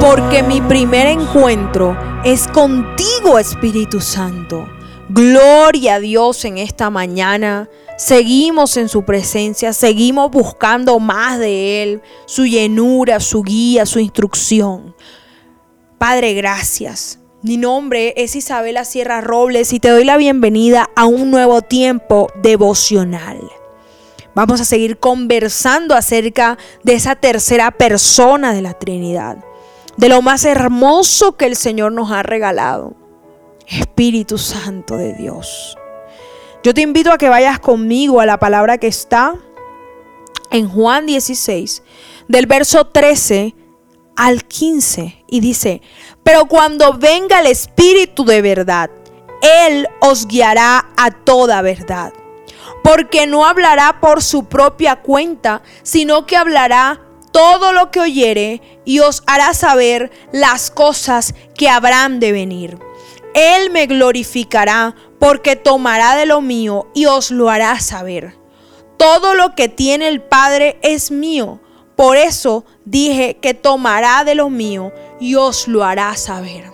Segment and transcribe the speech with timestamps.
[0.00, 4.68] porque mi primer encuentro es contigo, Espíritu Santo.
[5.08, 7.68] Gloria a Dios en esta mañana.
[7.96, 14.94] Seguimos en su presencia, seguimos buscando más de Él, su llenura, su guía, su instrucción.
[15.98, 17.18] Padre, gracias.
[17.42, 22.28] Mi nombre es Isabela Sierra Robles y te doy la bienvenida a un nuevo tiempo
[22.42, 23.40] devocional.
[24.34, 29.38] Vamos a seguir conversando acerca de esa tercera persona de la Trinidad,
[29.98, 32.94] de lo más hermoso que el Señor nos ha regalado,
[33.66, 35.76] Espíritu Santo de Dios.
[36.62, 39.34] Yo te invito a que vayas conmigo a la palabra que está
[40.50, 41.82] en Juan 16,
[42.28, 43.56] del verso 13
[44.16, 45.82] al 15, y dice,
[46.22, 48.90] pero cuando venga el Espíritu de verdad,
[49.42, 52.12] Él os guiará a toda verdad
[52.84, 57.07] porque no hablará por su propia cuenta, sino que hablará
[57.38, 62.80] todo lo que oyere y os hará saber las cosas que habrán de venir.
[63.32, 68.36] Él me glorificará porque tomará de lo mío y os lo hará saber.
[68.96, 71.60] Todo lo que tiene el Padre es mío.
[71.94, 76.72] Por eso dije que tomará de lo mío y os lo hará saber.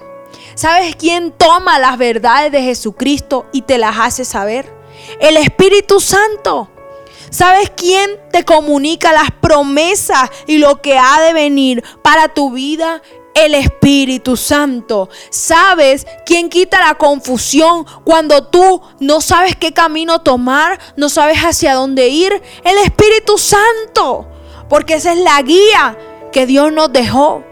[0.54, 4.72] ¿Sabes quién toma las verdades de Jesucristo y te las hace saber?
[5.20, 6.70] El Espíritu Santo.
[7.30, 13.02] ¿Sabes quién te comunica las promesas y lo que ha de venir para tu vida?
[13.34, 15.08] El Espíritu Santo.
[15.30, 21.74] ¿Sabes quién quita la confusión cuando tú no sabes qué camino tomar, no sabes hacia
[21.74, 22.40] dónde ir?
[22.64, 24.26] El Espíritu Santo.
[24.68, 25.98] Porque esa es la guía
[26.32, 27.44] que Dios nos dejó.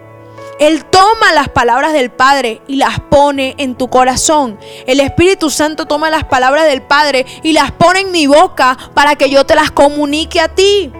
[0.58, 4.58] Él toma las palabras del Padre y las pone en tu corazón.
[4.86, 9.16] El Espíritu Santo toma las palabras del Padre y las pone en mi boca para
[9.16, 10.92] que yo te las comunique a ti.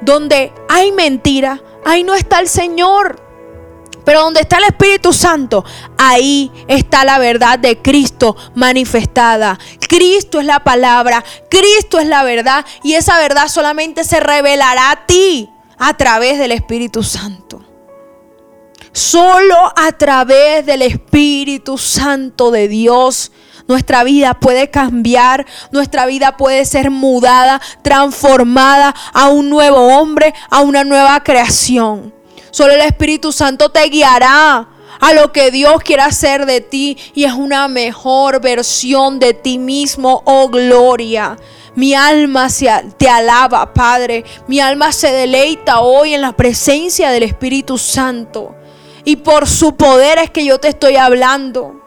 [0.00, 3.20] Donde hay mentira, ahí no está el Señor.
[4.04, 5.66] Pero donde está el Espíritu Santo,
[5.98, 9.58] ahí está la verdad de Cristo manifestada.
[9.86, 15.04] Cristo es la palabra, Cristo es la verdad y esa verdad solamente se revelará a
[15.04, 17.64] ti a través del Espíritu Santo.
[18.92, 23.30] Solo a través del Espíritu Santo de Dios
[23.68, 30.60] nuestra vida puede cambiar, nuestra vida puede ser mudada, transformada a un nuevo hombre, a
[30.62, 32.14] una nueva creación.
[32.50, 34.66] Solo el Espíritu Santo te guiará
[35.00, 39.58] a lo que Dios quiere hacer de ti y es una mejor versión de ti
[39.58, 41.36] mismo, oh gloria.
[41.74, 44.24] Mi alma se, te alaba, Padre.
[44.48, 48.56] Mi alma se deleita hoy en la presencia del Espíritu Santo.
[49.04, 51.80] Y por su poder es que yo te estoy hablando.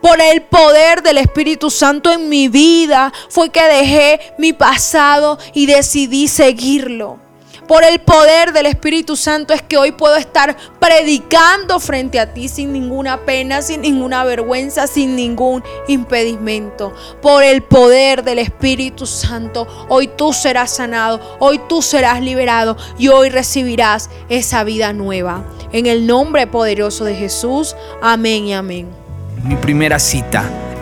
[0.00, 5.66] Por el poder del Espíritu Santo en mi vida fue que dejé mi pasado y
[5.66, 7.25] decidí seguirlo
[7.66, 12.48] por el poder del Espíritu Santo es que hoy puedo estar predicando frente a ti
[12.48, 16.94] sin ninguna pena, sin ninguna vergüenza, sin ningún impedimento.
[17.22, 23.08] Por el poder del Espíritu Santo, hoy tú serás sanado, hoy tú serás liberado y
[23.08, 25.44] hoy recibirás esa vida nueva.
[25.72, 28.88] En el nombre poderoso de Jesús, amén y amén.
[29.42, 30.44] Mi primera cita